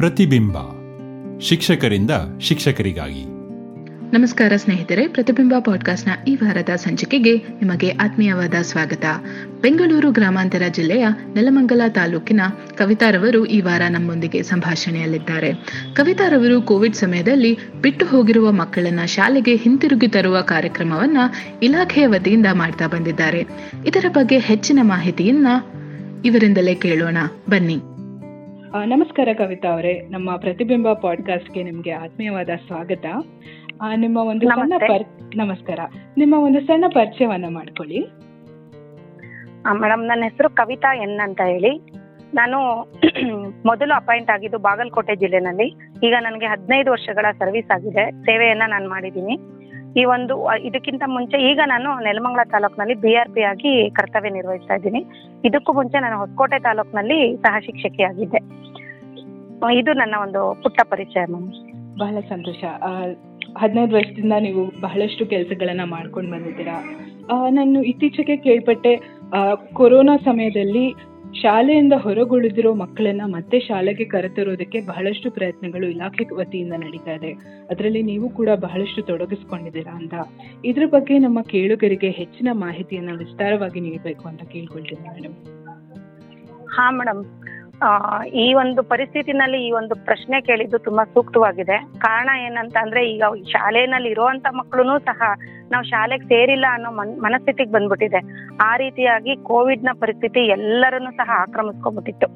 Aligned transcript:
ಪ್ರತಿಬಿಂಬ. 0.00 0.56
ಶಿಕ್ಷಕರಿಂದ 1.40 2.10
ಶಿಕ್ಷಕರಿಗಾಗಿ. 2.40 3.24
ನಮಸ್ಕಾರ 4.18 4.52
ಸ್ನೇಹಿತರೆ, 4.56 5.08
ಪ್ರತಿಬಿಂಬ 5.08 5.54
ಪಾಡ್ಕಾಸ್ಟ್ನ 5.64 6.10
ಈ 6.28 6.34
ವಾರದ 6.34 6.68
ಸಂಚಿಕೆಗೆ 6.68 7.36
ನಿಮಗೆ 7.36 7.90
ಆತ್ಮೀಯವಾದ 7.90 8.54
ಸ್ವಾಗತ. 8.62 9.04
ಬೆಂಗಳೂರು 9.60 10.10
ಗ್ರಾಮಾಂತರ 10.10 10.62
ಜಿಲ್ಲೆಯ 10.72 11.08
ನೆಲಮಂಗಲ 11.34 11.80
ತಾಲೂಕಿನ 11.88 12.40
ಕವಿತಾರವರು 12.78 13.46
ಈ 13.46 13.60
ವಾರ 13.60 13.82
ನಮ್ಮೊಂದಿಗೆ 13.90 14.42
ಸಂಭಾಷಣೆಯಲ್ಲಿದ್ದಾರೆ. 14.42 15.52
ಕವಿತಾರವರು 15.94 16.62
ಕೋವಿಡ್ 16.62 16.94
ಸಮಯದಲ್ಲಿ 16.94 17.58
ಬಿಟ್ಟು 17.82 18.06
ಹೋಗಿರುವ 18.06 18.52
ಮಕ್ಕಳನ್ನ 18.52 19.04
ಶಾಲೆಗೆ 19.04 19.56
ಹಿಂತಿರುಗಿ 19.56 20.08
ತರುವ 20.08 20.40
ಕಾರ್ಯಕ್ರಮವನ್ನ 20.40 21.16
ಇಲಾಖೆಯ 21.62 22.06
ವತಿಯಿಂದ 22.06 22.46
ಮಾಡ್ತಾ 22.52 22.86
ಬಂದಿದ್ದಾರೆ. 22.86 23.40
ಇದರ 23.86 24.04
ಬಗ್ಗೆ 24.08 24.38
ಹೆಚ್ಚಿನ 24.38 24.78
ಮಾಹಿತಿಯನ್ನ 24.82 25.46
ಇವರಿಂದಲೇ 26.24 26.74
ಕೇಳೋಣ. 26.74 27.16
ಬನ್ನಿ. 27.50 27.76
ನಮಸ್ಕಾರ 28.74 29.28
ಕವಿತಾ 29.38 29.68
ಅವರೇ. 29.68 30.00
ನಮ್ಮ 30.10 30.36
ಪ್ರತಿಬಿಂಬ 30.36 30.92
ಪಾಡ್ಕಾಸ್ಟ್ಗೆ 30.92 31.62
ನಿಮಗೆ 31.62 31.92
ಆತ್ಮೀಯವಾದ 31.92 32.50
ಸ್ವಾಗತ. 32.66 33.06
ನಿಮ್ಮ 33.96 34.18
ಒಂದು 34.18 34.46
ಸಣ್ಣ 34.46 34.72
ನಮಸ್ಕಾರ. 35.36 35.78
ನಿಮ್ಮ 36.16 36.34
ಒಂದು 36.34 36.60
ಸಣ್ಣ 36.60 36.84
ಪರಿಚಯವನ್ನ 36.88 37.44
ಮಾಡ್ಕೊಳ್ಳಿ. 37.48 37.98
ಮೇಡಮ್ 39.80 40.06
ನನ್ನ 40.06 40.22
ಹೆಸರು 40.22 40.50
ಕವಿತಾ 40.50 40.96
ಎನ್ 40.96 41.20
ಅಂತ 41.20 41.40
ಹೇಳಿ. 41.40 41.78
ನಾನು 42.34 42.58
ಮೊದಲು 43.66 43.94
ಅಪಾಯಿಂಟ್ 43.94 44.30
ಆಗಿದ್ದು 44.30 44.58
ಬಾಗಲಕೋಟೆ 44.58 45.16
ಜಿಲ್ಲೆನಲ್ಲಿ. 45.16 45.66
ಈಗ 46.06 46.14
ನನಗೆ 46.20 46.46
ಹದಿನೈದು 46.46 46.90
ವರ್ಷಗಳ 46.90 47.26
ಸರ್ವಿಸ್ 47.38 47.70
ಆಗಿದೆ. 47.70 48.10
ಸೇವೆಯನ್ನ 48.10 48.62
ನಾನು 48.66 48.90
ಮಾಡಿದ್ದೀನಿ. 48.90 49.38
ಈ 49.96 50.04
ಒಂದು 50.04 50.34
ಇದಕ್ಕಿಂತ 50.62 51.02
ಮುಂಚೆ 51.06 51.50
ಈಗ 51.50 51.60
ನಾನು 51.66 52.04
ನೆಲಮಂಗಲ 52.04 52.40
ತಾಲೂಕಿನಲ್ಲಿ 52.50 52.94
ಬಿ 52.94 53.14
ಆರ್ 53.14 53.28
ಪಿ 53.28 53.42
ಆಗಿ 53.42 53.90
ಕರ್ತವ್ಯ 53.90 54.30
ನಿರ್ವಹಿಸ್ತಾ 54.30 54.74
ಇದ್ದೀನಿ. 54.74 55.00
ಇದಕ್ಕೂ 55.44 55.72
ಮುಂಚೆ 55.72 56.00
ನಾನು 56.00 56.18
ಹೊಸಕೋಟೆ 56.18 56.58
ತಾಲೂಕಿನಲ್ಲಿ 56.58 57.36
ಸಹ 57.36 57.58
ಶಿಕ್ಷಕಿ 57.58 58.02
ಆಗಿದ್ದೆ 58.02 58.40
ಇದು 59.78 59.92
ನನ್ನ 59.92 60.14
ಒಂದು 60.22 60.62
ಪುಟ್ಟ 60.62 60.80
ಪರಿಚಯ 60.90 61.24
ಮ್ಯಾಮ್. 61.30 61.48
ಬಹಳ 61.98 62.20
ಸಂತೋಷ. 62.28 62.64
ಹದಿನೈದು 63.58 63.96
ವರ್ಷದಿಂದ 63.96 64.32
ನೀವು 64.40 64.80
ಬಹಳಷ್ಟು 64.80 65.26
ಕೆಲಸಗಳನ್ನ 65.26 65.84
ಮಾಡ್ಕೊಂಡು 65.84 66.30
ಬಂದಿದ್ದೀರಾ. 66.30 66.76
ನಾನು 67.50 67.82
ಇತ್ತೀಚೆಗೆ 67.82 68.36
ಕೇಳ್ಪಟ್ಟೆ 68.36 68.92
ಕೊರೋನಾ 69.72 70.16
ಸಮಯದಲ್ಲಿ 70.16 70.94
ಶಾಲೆಯಿಂದ 71.34 71.92
ಹೊರಗುಳಿದಿರೋ 71.96 72.74
ಮಕ್ಕಳನ್ನ 72.74 73.20
ಮತ್ತೆ 73.24 73.60
ಶಾಲೆಗೆ 73.60 74.04
ಕರೆತರೋದಕ್ಕೆ 74.04 74.80
ಬಹಳಷ್ಟು 74.80 75.30
ಪ್ರಯತ್ನಗಳು 75.30 75.86
ಇಲಾಖೆ 75.86 76.34
ವತಿಯಿಂದ 76.34 76.72
ನಡೀತಾ 76.72 77.12
ಇದೆ. 77.12 77.32
ಅದರಲ್ಲಿ 77.70 78.02
ನೀವು 78.02 78.28
ಕೂಡ 78.28 78.48
ಬಹಳಷ್ಟು 78.48 79.02
ತೊಡಗಿಸ್ಕೊಂಡಿದ್ದೀರಾ 79.02 79.96
ಅಂತ. 79.96 80.14
ಇದ್ರ 80.64 80.82
ಬಗ್ಗೆ 80.86 81.18
ನಮ್ಮ 81.18 81.42
ಕೇಳುಗರಿಗೆ 81.42 82.10
ಹೆಚ್ಚಿನ 82.10 82.48
ಮಾಹಿತಿಯನ್ನ 82.52 83.18
ವಿಸ್ತಾರವಾಗಿ 83.18 83.80
ನೀಡಬೇಕು 83.80 84.28
ಅಂತ 84.28 84.42
ಕೇಳ್ಕೊಳ್ತೀನಿ 84.42 85.08
ಮೇಡಮ್ 85.08 85.34
ಹಾ 86.68 86.90
ಮೇಡಮ್ 86.90 87.49
ಈ 88.34 88.54
ಒಂದು 88.54 88.82
ಪರಿಸ್ಥಿತಿನಲ್ಲಿ 88.82 89.58
ಈ 89.66 89.70
ಒಂದು 89.70 89.94
ಪ್ರಶ್ನೆ 90.04 90.40
ಕೇಳಿದ್ದು 90.40 90.78
ತುಂಬಾ 90.78 91.04
ಸೂಕ್ತವಾಗಿದೆ. 91.04 91.76
ಕಾರಣ 91.98 92.30
ಏನಂತ 92.46 92.76
ಅಂದ್ರೆ 92.80 93.06
ಈಗ 93.12 93.22
ಶಾಲೆಯಲ್ಲಿ 93.44 94.10
ಇರುವಂತ 94.10 94.46
ಮಕ್ಕಳು 94.50 94.98
ಸಹ 94.98 95.20
ನಾವು 95.70 95.84
ಶಾಲೆಗೆ 95.84 96.24
ಸೇರಿಲ್ಲ 96.24 96.66
ಅನ್ನೋ 96.70 96.90
ಮನ್, 96.90 97.12
ಮನಸ್ಥಿತಿಗೆ 97.16 97.72
ಬಂದ್ಬಿಟ್ಟಿದೆ. 97.72 98.20
ಆ 98.62 98.76
ರೀತಿಯಾಗಿ 98.76 99.36
ಕೋವಿಡ್ನ 99.36 99.88
ಪರಿಸ್ಥಿತಿ 100.00 100.40
ಎಲ್ಲರನ್ನು 100.46 101.10
ಸಹ 101.10 101.30
ಆಕ್ರಮಿಸ್ಕೊಂಡ್ಬಿಟ್ಟಿತ್ತು 101.44 102.28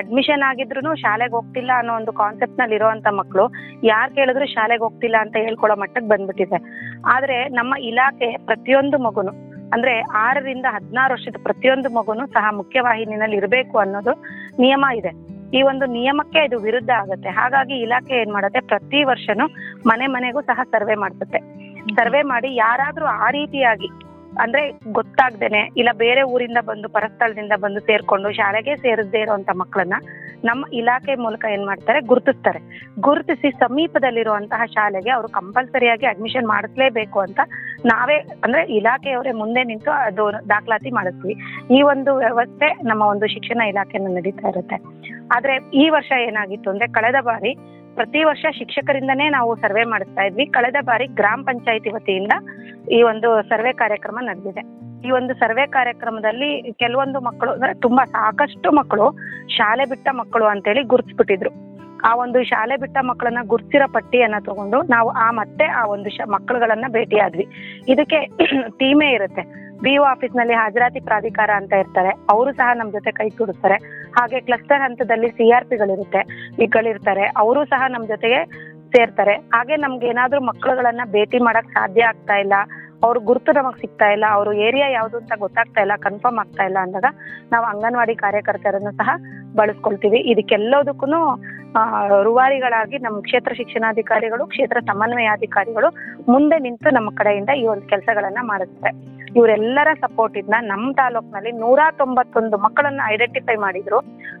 ಅಡ್ಮಿಷನ್ 0.00 0.42
ಆಗಿದ್ರು 0.42 0.96
ಶಾಲೆಗೆ 0.96 1.34
ಹೋಗ್ತಿಲ್ಲ 1.34 1.70
ಅನ್ನೋ 1.76 1.94
ಒಂದು 1.94 2.12
ಕಾನ್ಸೆಪ್ಟ್ನಲ್ಲಿ 2.12 2.74
ಇರುವಂತ 2.74 3.06
ಮಕ್ಕಳು 3.10 3.44
ಯಾರು 3.84 4.14
ಕೇಳಿದ್ರು 4.14 4.46
ಶಾಲೆಗೆ 4.46 4.82
ಹೋಗ್ತಿಲ್ಲ 4.82 5.16
ಅಂತ 5.20 5.36
ಹೇಳ್ಕೊಳ್ಳೋ 5.36 5.76
ಮಟ್ಟಕ್ಕೆ 5.76 6.08
ಬಂದ್ಬಿಟ್ಟಿದೆ. 6.08 6.58
ಆದ್ರೆ 7.04 7.48
ನಮ್ಮ 7.48 7.74
ಇಲಾಖೆ 7.90 8.36
ಪ್ರತಿಯೊಂದು 8.46 8.98
ಮಗುನು 8.98 9.47
ಅಂದ್ರೆ 9.72 10.00
ಆರರಿಂದ 10.00 10.66
ಹದಿನಾರು 10.70 11.12
ವರ್ಷದ 11.12 11.36
ಪ್ರತಿಯೊಂದು 11.42 11.88
ಮಗುನು 11.94 12.26
ಸಹ 12.26 12.46
ಮುಖ್ಯವಾಹಿನಿಯಲ್ಲಿ 12.50 13.36
ಇರಬೇಕು 13.36 13.78
ಅನ್ನೋದು 13.78 14.12
ನಿಯಮ 14.58 14.84
ಇದೆ. 14.96 15.12
ಈ 15.58 15.62
ಒಂದು 15.62 15.86
ನಿಯಮಕ್ಕೆ 15.86 16.44
ಇದು 16.44 16.58
ವಿರುದ್ಧ 16.58 16.90
ಆಗುತ್ತೆ. 16.90 17.28
ಹಾಗಾಗಿ 17.28 17.80
ಇಲಾಖೆ 17.80 18.14
ಏನ್ 18.14 18.32
ಮಾಡುತ್ತೆ? 18.32 18.60
ಪ್ರತಿ 18.60 19.04
ವರ್ಷನೂ 19.04 19.46
ಮನೆ 19.86 20.06
ಮನೆಗೂ 20.06 20.40
ಸಹ 20.40 20.60
ಸರ್ವೆ 20.64 20.94
ಮಾಡ್ಸುತ್ತೆ. 20.94 21.38
ಸರ್ವೆ 21.94 22.22
ಮಾಡಿ 22.22 22.54
ಯಾರಾದ್ರೂ 22.54 23.06
ಆ 23.06 23.30
ರೀತಿಯಾಗಿ 23.30 23.88
ಅಂದ್ರೆ 24.40 24.62
ಗೊತ್ತಾಗ್ದೇನೆ 24.92 25.70
ಇಲ್ಲ 25.76 25.88
ಬೇರೆ 25.96 26.22
ಊರಿಂದ 26.22 26.56
ಬಂದು 26.66 26.88
ಪರಸ್ಥಳದಿಂದ 26.88 27.52
ಬಂದು 27.60 27.80
ಸೇರ್ಕೊಂಡು 27.80 28.32
ಶಾಲೆಗೆ 28.32 28.76
ಸೇರದೇ 28.76 29.20
ಇರುವಂತ 29.20 29.50
ಮಕ್ಕಳನ್ನ 29.56 29.94
ನಮ್ಮ 30.44 30.64
ಇಲಾಖೆ 30.72 31.14
ಮೂಲಕ 31.14 31.44
ಏನ್ 31.52 31.66
ಮಾಡ್ತಾರೆ? 31.66 32.00
ಗುರುತಿಸ್ತಾರೆ. 32.00 32.60
ಗುರುತಿಸಿ 33.00 33.50
ಸಮೀಪದಲ್ಲಿರುವಂತಹ 33.50 34.64
ಶಾಲೆಗೆ 34.64 35.10
ಅವರು 35.10 35.28
ಕಂಪಲ್ಸರಿಯಾಗಿ 35.28 36.06
ಅಡ್ಮಿಷನ್ 36.06 36.46
ಮಾಡಿಸ್ಲೇಬೇಕು 36.46 37.20
ಅಂತ 37.20 37.40
ನಾವೇ 37.86 38.14
ಅಂದ್ರೆ 38.14 38.62
ಇಲಾಖೆಯವರೇ 38.62 39.32
ಮುಂದೆ 39.32 39.64
ನಿಂತು 39.64 39.90
ಅದು 39.90 40.32
ದಾಖಲಾತಿ 40.48 40.90
ಮಾಡಿಸ್ತೀವಿ. 40.90 41.34
ಈ 41.78 41.82
ಒಂದು 41.82 42.16
ವ್ಯವಸ್ಥೆ 42.16 42.74
ನಮ್ಮ 42.74 43.02
ಒಂದು 43.02 43.26
ಶಿಕ್ಷಣ 43.26 43.60
ಇಲಾಖೆನ 43.60 44.06
ನಡೀತಾ 44.14 44.48
ಇರುತ್ತೆ. 44.48 44.76
ಆದ್ರೆ 45.36 45.70
ಈ 45.74 45.88
ವರ್ಷ 45.88 46.12
ಏನಾಗಿತ್ತು 46.20 46.70
ಅಂದ್ರೆ 46.70 46.88
ಕಳೆದ 46.88 47.14
ಬಾರಿ 47.20 47.54
ಪ್ರತಿ 47.94 48.24
ವರ್ಷ 48.24 48.46
ಶಿಕ್ಷಕರಿಂದನೇ 48.58 49.28
ನಾವು 49.28 49.56
ಸರ್ವೆ 49.56 49.84
ಮಾಡಿಸ್ತಾ 49.84 50.22
ಇದ್ವಿ. 50.22 50.46
ಕಳೆದ 50.46 50.76
ಬಾರಿ 50.84 51.06
ಗ್ರಾಮ 51.06 51.42
ಪಂಚಾಯತಿ 51.46 51.90
ವತಿಯಿಂದ 51.90 52.32
ಈ 52.90 53.02
ಒಂದು 53.02 53.42
ಸರ್ವೆ 53.42 53.72
ಕಾರ್ಯಕ್ರಮ 53.72 54.18
ನಡೆದಿದೆ. 54.22 54.88
ಈ 55.08 55.10
ಒಂದು 55.10 55.34
ಸರ್ವೆ 55.34 55.66
ಕಾರ್ಯಕ್ರಮದಲ್ಲಿ 55.66 56.72
ಕೆಲವೊಂದು 56.72 57.20
ಮಕ್ಕಳು 57.20 57.50
ಅಂದ್ರೆ 57.50 57.74
ತುಂಬಾ 57.74 58.04
ಸಾಕಷ್ಟು 58.04 58.72
ಮಕ್ಕಳು, 58.72 59.18
ಶಾಲೆ 59.48 59.84
ಬಿಟ್ಟ 59.84 60.08
ಮಕ್ಕಳು 60.12 60.44
ಅಂತೇಳಿ 60.44 60.82
ಗುರುತಿಸ್ಬಿಟ್ಟಿದ್ರು. 60.82 61.67
ಆ 62.06 62.10
ಒಂದು 62.14 62.38
ಶಾಲೆ 62.44 62.74
ಬಿಟ್ಟ 62.82 62.98
ಮಕ್ಕಳನ್ನ 63.10 63.40
ಗುರ್ತಿರೋ 63.52 63.86
ಪಟ್ಟಿಯನ್ನ 63.92 64.38
ತಗೊಂಡು 64.48 64.78
ನಾವು 64.94 65.08
ಆ 65.24 65.28
ಮತ್ತೆ 65.40 65.66
ಆ 65.80 65.82
ಒಂದು 65.94 66.10
ಮಕ್ಕಳುಗಳನ್ನ 66.34 66.86
ಭೇಟಿಯಾದ್ವಿ. 66.96 67.46
ಇದಕ್ಕೆ 67.94 68.20
ಟೀಮೇ 68.80 69.08
ಇರುತ್ತೆ. 69.16 69.44
ಬಿ 69.84 69.92
ಒ 69.98 70.04
ಆಫೀಸ್ನಲ್ಲಿ 70.12 70.54
ಹಾಜರಾತಿ 70.54 71.00
ಪ್ರಾಧಿಕಾರ 71.00 71.50
ಅಂತ 71.60 71.72
ಇರ್ತಾರೆ. 71.82 72.12
ಅವರು 72.32 72.50
ಸಹ 72.60 72.68
ನಮ್ 72.80 72.88
ಜೊತೆ 72.96 73.10
ಕೈ 73.18 73.28
ಕೊಡುತ್ತಾರೆ 73.40 73.76
ಹಾಗೆ 74.16 74.38
ಕ್ಲಸ್ಟರ್ 74.48 74.82
ಹಂತದಲ್ಲಿ 74.86 75.28
ಸಿ 75.36 75.46
ಆರ್ 75.56 75.66
ಪಿಗಳಿರುತ್ತೆ 75.72 76.22
ಗಳಿರ್ತಾರೆ 76.76 77.24
ಅವರು 77.42 77.60
ಸಹ 77.72 77.82
ನಮ್ 77.94 78.06
ಜೊತೆಗೆ 78.12 78.40
ಸೇರ್ತಾರೆ. 78.94 79.34
ಹಾಗೆ 79.54 79.76
ನಮ್ಗೆ 79.76 80.06
ಏನಾದ್ರೂ 80.12 80.40
ಮಕ್ಕಳುಗಳನ್ನ 80.50 81.02
ಭೇಟಿ 81.16 81.38
ಮಾಡಕ್ 81.46 81.70
ಸಾಧ್ಯ 81.72 82.10
ಆಗ್ತಾ 82.10 82.36
ಇಲ್ಲ, 82.44 82.54
ಅವ್ರ 83.04 83.16
ಗುರುತು 83.28 83.50
ನಮಗ್ 83.58 83.78
ಸಿಗ್ತಾ 83.82 84.06
ಇಲ್ಲ, 84.14 84.26
ಅವ್ರ 84.36 84.48
ಏರಿಯಾ 84.66 84.88
ಯಾವ್ದು 84.88 85.16
ಅಂತ 85.20 85.32
ಗೊತ್ತಾಗ್ತಾ 85.44 85.80
ಇಲ್ಲ 85.84 85.96
ಕನ್ಫರ್ಮ್ 86.06 86.38
ಆಗ್ತಾ 86.38 86.64
ಇಲ್ಲ 86.64 86.78
ಅಂದಾಗ 86.86 87.08
ನಾವು 87.52 87.64
ಅಂಗನವಾಡಿ 87.72 88.14
ಕಾರ್ಯಕರ್ತರನ್ನು 88.24 88.92
ಸಹ 89.00 89.10
ಬಳಸ್ಕೊಳ್ತೀವಿ. 89.60 90.18
ಇದಕ್ಕೆಲ್ಲದಕ್ಕೂ 90.32 91.06
ರೂವಾರಿಗಳಾಗಿ 92.22 92.98
ನಮ್ಮ 92.98 93.20
ಕ್ಷೇತ್ರ 93.20 93.52
ಶಿಕ್ಷಣಾಧಿಕಾರಿಗಳು, 93.56 94.46
ಕ್ಷೇತ್ರ 94.46 94.78
ಸಮನ್ವಯಾಧಿಕಾರಿಗಳು 94.80 95.88
ಮುಂದೆ 96.32 96.58
ನಿಂತು 96.58 96.94
ನಮ್ಮ 96.94 97.10
ಕಡೆಯಿಂದ 97.10 97.48
ಈ 97.48 97.66
ಒಂದು 97.66 97.88
ಕೆಲಸಗಳನ್ನ 97.88 98.38
ಮಾಡಿಸ್ತಾರೆ 98.42 99.18
ಇವರೆಲ್ಲರ 99.36 99.88
ಸಪೋರ್ಟ್ 100.00 100.38
ಇಂದ 100.38 100.54
ನಮ್ಮ 100.60 100.92
ತಾಲೂಕಿನಲ್ಲಿ 100.92 101.52
ನೂರ 101.52 101.80
ತೊಂಬತ್ತೊಂದು 101.98 102.58
ಮಕ್ಕಳನ್ನ 102.58 103.00
ಐಡೆಂಟಿಫೈ 103.06 103.56
ಮಾಡಿದ್ರು. 103.56 103.98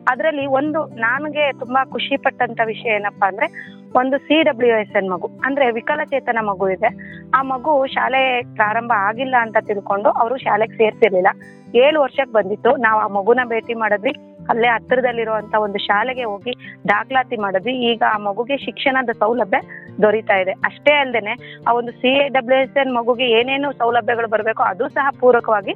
ಅದರಲ್ಲಿ 0.08 0.46
ಒಂದು 0.46 0.84
ನನಗೆ 0.84 1.52
ತುಂಬಾ 1.52 1.84
ಖುಷಿ 1.84 2.16
ಪಟ್ಟಂತ 2.16 2.60
ವಿಷಯ 2.64 2.88
ಏನಪ್ಪಾ 2.88 3.28
ಅಂದ್ರೆ 3.28 3.78
ಒಂದು 3.96 4.18
ಸಿ 4.18 4.42
ಡಬ್ಲ್ಯೂ 4.42 4.76
ಎಸ್ 4.76 4.96
ಎನ್ 4.96 5.10
ಮಗು, 5.10 5.30
ಅಂದ್ರೆ 5.44 5.70
ವಿಕಲಚೇತನ 5.70 6.38
ಮಗು 6.42 6.68
ಇದೆ. 6.68 6.90
ಆ 7.34 7.42
ಮಗು 7.42 7.86
ಶಾಲೆ 7.86 8.42
ಪ್ರಾರಂಭ 8.42 8.92
ಆಗಿಲ್ಲ 8.96 9.34
ಅಂತ 9.40 9.56
ತಿಳ್ಕೊಂಡು 9.60 10.08
ಅವರು 10.08 10.36
ಶಾಲೆಗೆ 10.36 10.76
ಸೇರ್ತಿರ್ಲಿಲ್ಲ. 10.76 11.28
ಏಳು 11.74 12.00
ವರ್ಷಕ್ಕೆ 12.00 12.32
ಬಂದಿತ್ತು. 12.32 12.76
ನಾವು 12.76 13.00
ಆ 13.00 13.06
ಮಗುನ 13.06 13.40
ಭೇಟಿ 13.44 13.74
ಮಾಡಿದ್ವಿ. 13.74 14.12
ಅಲ್ಲೇ 14.52 14.68
ಹತ್ತಿರದಲ್ಲಿರುವಂತ 14.74 15.54
ಒಂದು 15.66 15.78
ಶಾಲೆಗೆ 15.86 16.24
ಹೋಗಿ 16.32 16.52
ದಾಖಲಾತಿ 16.92 17.36
ಮಾಡಿದ್ವಿ. 17.44 17.74
ಈಗ 17.90 18.02
ಆ 18.14 18.16
ಮಗುಗೆ 18.28 18.56
ಶಿಕ್ಷಣದ 18.66 19.14
ಸೌಲಭ್ಯ 19.22 19.60
ದೊರೀತಾ 20.04 20.36
ಇದೆ. 20.42 20.52
ಅಷ್ಟೇ 20.68 20.94
ಅಲ್ಲದೆ 21.02 21.34
ಆ 21.68 21.72
ಒಂದು 21.80 21.92
ಸಿ 22.00 22.12
ಡಬ್ಲ್ಯೂ 22.36 22.58
ಎಸ್ 22.66 22.78
ಎನ್ 22.82 22.92
ಮಗುಗೆ 22.98 23.28
ಏನೇನು 23.38 23.70
ಸೌಲಭ್ಯಗಳು 23.82 24.28
ಬರಬೇಕು 24.34 24.62
ಅದು 24.72 24.86
ಸಹ 24.98 25.06
ಪೂರಕವಾಗಿ 25.22 25.74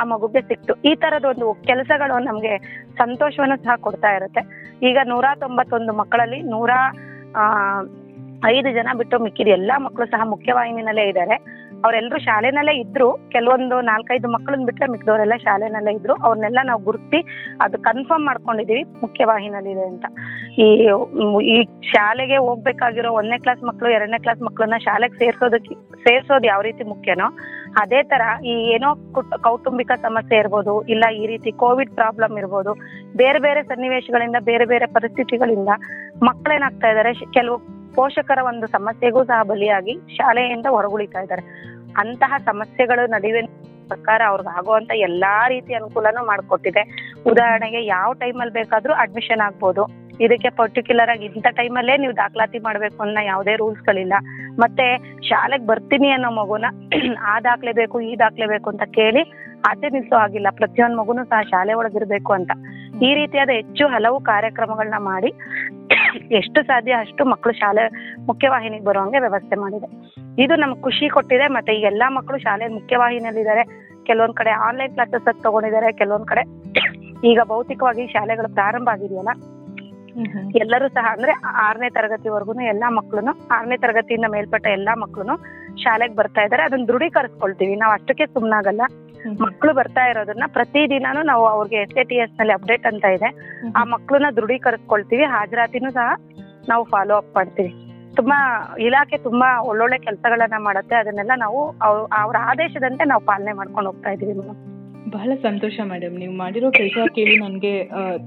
ಆ 0.00 0.04
ಮಗುಗೆ 0.12 0.40
ಸಿಕ್ತು. 0.50 0.72
ಈ 0.90 0.92
ತರದ 1.02 1.26
ಒಂದು 1.32 1.48
ಕೆಲಸಗಳು 1.70 2.14
ನಮ್ಗೆ 2.28 2.52
ಸಂತೋಷವನ್ನು 3.02 3.56
ಸಹ 3.66 3.74
ಕೊಡ್ತಾ 3.86 4.10
ಇರುತ್ತೆ. 4.18 4.42
ಈಗ 4.88 4.98
ನೂರ 5.12 5.26
ತೊಂಬತ್ತೊಂದು 5.44 5.92
ಮಕ್ಕಳಲ್ಲಿ 6.00 6.40
ನೂರ 6.54 6.70
ಐದು 8.52 8.70
ಜನ 8.76 8.88
ಬಿಟ್ಟು 9.00 9.16
ಮಿಕ್ಕಿದ 9.24 9.50
ಎಲ್ಲಾ 9.58 9.76
ಮಕ್ಕಳು 9.84 10.06
ಸಹ 10.14 10.22
ಮುಖ್ಯವಾಹಿನಿನಲ್ಲೇ 10.32 11.04
ಇದ್ದಾರೆ. 11.10 11.36
ಅವರೆಲ್ಲರೂ 11.84 12.18
ಶಾಲೆನಲ್ಲೇ 12.18 12.72
ಇದ್ರು. 12.72 13.18
ಕೆಲವೊಂದು 13.28 13.80
ನಾಲ್ಕೈದು 13.80 14.28
ಮಕ್ಕಳನ್ನ 14.28 14.64
ಬಿಟ್ರೆ 14.64 14.90
ಮಿಕ್ಕದವರೆಲ್ಲ 14.90 15.32
ಶಾಲೆನಲ್ಲೇ 15.36 15.92
ಇದ್ರು. 15.92 16.14
ಅವ್ರನ್ನೆಲ್ಲ 16.14 16.58
ನಾವು 16.64 16.82
ಗುರುತಿ 16.82 17.24
ಅದು 17.60 17.78
ಕನ್ಫರ್ಮ್ 17.78 18.26
ಮಾಡ್ಕೊಂಡಿದೀವಿ 18.26 18.82
ಮುಖ್ಯವಾಹಿನಲ್ಲಿದೆ 18.82 19.86
ಅಂತ. 19.86 20.06
ಈ 20.58 20.90
ಈ 21.42 21.82
ಶಾಲೆಗೆ 21.82 22.36
ಹೋಗ್ಬೇಕಾಗಿರೋ 22.36 23.12
ಒಂದನೇ 23.12 23.38
ಕ್ಲಾಸ್ 23.38 23.64
ಮಕ್ಕಳು 23.64 23.88
ಎರಡನೇ 23.88 24.18
ಕ್ಲಾಸ್ 24.18 24.42
ಮಕ್ಕಳನ್ನ 24.42 24.74
ಶಾಲೆಗೆ 24.78 25.18
ಸೇರ್ಸೋದಕ್ಕೆ, 25.18 25.74
ಸೇರ್ಸೋದು 25.74 26.46
ಯಾವ 26.46 26.60
ರೀತಿ 26.60 26.84
ಮುಖ್ಯನೋ, 26.84 27.36
ಅದೇ 27.80 28.02
ತರ 28.02 28.44
ಈ 28.44 28.50
ಏನೋ 28.50 29.12
ಕುಟ್- 29.12 29.42
ಕೌಟುಂಬಿಕ 29.42 29.90
ಸಮಸ್ಯೆ 30.02 30.38
ಇರ್ಬೋದು, 30.38 30.82
ಇಲ್ಲ 30.82 31.04
ಈ 31.14 31.26
ರೀತಿ 31.26 31.52
ಕೋವಿಡ್ 31.52 31.94
ಪ್ರಾಬ್ಲಮ್ 31.94 32.38
ಇರ್ಬೋದು, 32.38 32.74
ಬೇರೆ 33.16 33.38
ಬೇರೆ 33.38 33.62
ಸನ್ನಿವೇಶಗಳಿಂದ, 33.62 34.36
ಬೇರೆ 34.40 34.64
ಬೇರೆ 34.64 34.86
ಪರಿಸ್ಥಿತಿಗಳಿಂದ 34.86 35.68
ಮಕ್ಕಳೇನಾಗ್ತಾ 36.22 36.88
ಇದ್ದಾರೆ 36.88 37.14
ಕೆಲವು 37.14 37.73
ಪೋಷಕರ 37.98 38.40
ಒಂದು 38.50 38.66
ಸಮಸ್ಯೆಗೂ 38.76 39.20
ಸಹ 39.24 39.40
ಬಲಿಯಾಗಿ 39.50 39.94
ಶಾಲೆಯಿಂದ 40.16 40.66
ಹೊರಗುಳಿತಾ 40.76 41.20
ಇದ್ದಾರೆ. 41.20 41.44
ಅಂತಹ 42.02 42.34
ಸಮಸ್ಯೆಗಳು 42.50 43.02
ನಡುವೆ 43.16 43.42
ಸರ್ಕಾರ 43.90 44.20
ಅವ್ರಿಗೆ 44.30 44.52
ಆಗುವಂತ 44.58 44.92
ಎಲ್ಲಾ 45.08 45.34
ರೀತಿ 45.48 45.72
ಅನುಕೂಲನೂ 45.74 46.22
ಮಾಡ್ಕೊಟ್ಟಿದೆ. 46.26 46.82
ಉದಾಹರಣೆಗೆ 47.30 47.80
ಯಾವ 47.86 48.08
ಟೈಮಲ್ಲಿ 48.22 48.54
ಬೇಕಾದ್ರೂ 48.60 48.94
ಅಡ್ಮಿಷನ್ 49.04 49.44
ಆಗ್ಬೋದು. 49.46 49.84
ಇದಕ್ಕೆ 50.24 50.48
ಪರ್ಟಿಕ್ಯುಲರ್ 50.58 51.10
ಆಗಿ 51.10 51.24
ಇಂಥ 51.24 51.48
ಟೈಮಲ್ಲೇ 51.60 51.94
ನೀವು 51.96 52.14
ದಾಖಲಾತಿ 52.16 52.58
ಮಾಡ್ಬೇಕು 52.58 52.98
ಅನ್ನೋ 53.02 53.22
ಯಾವುದೇ 53.32 53.54
ರೂಲ್ಸ್ಗಳಿಲ್ಲ. 53.56 54.14
ಮತ್ತೆ 54.62 54.86
ಶಾಲೆಗೆ 55.30 55.66
ಬರ್ತೀನಿ 55.66 56.08
ಅನ್ನೋ 56.10 56.30
ಮಗುನ 56.40 56.66
ಆ 57.32 57.34
ದಾಖಲೆ 57.40 57.72
ಬೇಕು, 57.80 57.96
ಈ 58.10 58.12
ದಾಖಲೆ 58.16 58.46
ಬೇಕು 58.46 58.68
ಅಂತ 58.70 58.84
ಕೇಳಿ 58.98 59.22
ಆಚೆ 59.68 59.88
ನಿಲ್ಸೋ 59.88 60.16
ಆಗಿಲ್ಲ 60.16 60.48
ಪ್ರತಿಯೊಂದು 60.60 60.96
ಮಗುನು 60.96 61.22
ಸಹ 61.24 61.40
ಶಾಲೆ 61.52 61.74
ಒಳಗಿರ್ಬೇಕು 61.80 62.32
ಅಂತ. 62.32 62.52
ಈ 63.02 63.14
ರೀತಿಯಾದ 63.14 63.48
ಹೆಚ್ಚು 63.50 63.88
ಹಲವು 63.88 64.20
ಕಾರ್ಯಕ್ರಮಗಳನ್ನ 64.20 64.94
ಮಾಡಿ 64.98 65.30
ಎಷ್ಟು 66.32 66.62
ಸಾಧ್ಯ 66.62 66.92
ಅಷ್ಟು 66.92 67.24
ಮಕ್ಕಳು 67.24 67.52
ಶಾಲೆ 67.52 67.84
ಮುಖ್ಯವಾಹಿನಿಗೆ 68.26 68.84
ಬರುವಂಗೆ 68.84 69.18
ವ್ಯವಸ್ಥೆ 69.18 69.56
ಮಾಡಿದೆ. 69.56 69.88
ಇದು 70.44 70.56
ನಮ್ಗೆ 70.56 70.82
ಖುಷಿ 70.82 71.08
ಕೊಟ್ಟಿದೆ 71.08 71.48
ಮತ್ತೆ 71.48 71.72
ಈ 71.72 71.80
ಎಲ್ಲಾ 71.80 72.08
ಮಕ್ಕಳು 72.08 72.38
ಶಾಲೆ 72.38 72.68
ಮುಖ್ಯವಾಹಿನಿಯಲ್ಲಿದ್ದಾರೆ. 72.68 73.64
ಕೆಲವೊಂದ್ 74.04 74.34
ಕಡೆ 74.34 74.50
ಆನ್ಲೈನ್ 74.50 74.94
ಕ್ಲಾಸಸ್ 74.94 75.42
ತಗೊಂಡಿದ್ದಾರೆ 75.42 75.92
ಕೆಲವೊಂದ್ 75.92 76.26
ಕಡೆ 76.26 76.42
ಈಗ 77.26 77.40
ಭೌತಿಕವಾಗಿ 77.44 78.06
ಶಾಲೆಗಳು 78.06 78.54
ಪ್ರಾರಂಭ 78.54 78.88
ಆಗಿದೆಯಲ್ಲ 78.88 79.28
ಎಲ್ಲರೂ 80.56 80.88
ಸಹ 80.88 81.06
ಅಂದ್ರೆ 81.10 81.32
ಆರನೇ 81.42 81.90
ತರಗತಿವರೆಗೂ 81.90 82.60
ಎಲ್ಲಾ 82.60 82.88
ಮಕ್ಕಳು 82.90 83.22
ಆರನೇ 83.50 83.76
ತರಗತಿಯಿಂದ 83.76 84.24
ಮೇಲ್ಪಟ್ಟ 84.30 84.66
ಎಲ್ಲಾ 84.66 84.94
ಮಕ್ಕಳು 84.94 85.34
ಶಾಲೆಗೆ 85.76 86.14
ಬರ್ತಾ 86.14 86.42
ಇದಾರೆ 86.42 86.62
ಅದನ್ನ 86.62 86.84
ದೃಢೀಕರಿಸ್ಕೊಳ್ತೀವಿ. 86.88 87.76
ನಾವು 87.76 87.92
ಅಷ್ಟಕ್ಕೆ 87.92 88.26
ಸುಮ್ನಾಗಲ್ಲ. 88.26 88.82
ಮಕ್ಕಳು 89.44 89.72
ಬರ್ತಾ 89.74 90.02
ಇರೋದನ್ನ 90.10 90.46
ಪ್ರತಿದಿನಾನು 90.56 91.20
ನಾವು 91.30 91.44
ಅವ್ರಿಗೆ 91.46 91.78
ಎಸ್ 91.84 91.96
ಎ 91.98 92.04
ಟಿ 92.10 92.16
ಎಸ್ನಲ್ಲಿ 92.24 92.52
ಅಪ್ಡೇಟ್ 92.52 92.86
ಅಂತ 92.90 93.04
ಇದೆ. 93.16 93.30
ಆ 93.78 93.80
ಮಕ್ಕಳನ್ನ 93.84 94.30
ದೃಢೀಕರಿಸ್ಕೊಳ್ತೀವಿ. 94.36 95.24
ಹಾಜರಾತಿನೂ 95.34 95.90
ಸಹ 95.90 96.08
ನಾವು 96.68 96.84
ಫಾಲೋ 96.92 97.14
ಅಪ್ 97.14 97.32
ಮಾಡ್ತೀವಿ. 97.36 97.72
ತುಂಬಾ 98.16 98.38
ಇಲಾಖೆ 98.86 99.16
ತುಂಬಾ 99.18 99.48
ಒಳ್ಳೊಳ್ಳೆ 99.70 99.98
ಕೆಲಸಗಳನ್ನ 99.98 100.58
ಮಾಡುತ್ತೆ. 100.58 100.94
ಅದನ್ನೆಲ್ಲ 100.96 101.34
ನಾವು 101.36 101.60
ಅವ್ರ 102.22 102.36
ಆದೇಶದಂತೆ 102.50 103.04
ನಾವು 103.12 103.22
ಪಾಲನೆ 103.30 103.54
ಮಾಡ್ಕೊಂಡು 103.60 103.90
ಹೋಗ್ತಾ 103.90 104.12
ಇದೀವಿ 104.16 104.34
ಮೇಡಮ್ 104.40 104.60
ಬಹಳ 105.14 105.32
ಸಂತೋಷ 105.42 105.76
ಮೇಡಮ್ 105.90 106.14
ನೀವು 106.20 106.32
ಮಾಡಿರೋ 106.36 106.68
ಕೆಲಸ 106.70 107.08
ಕೇಳಿ 107.16 107.34
ನನಗೆ 107.38 107.72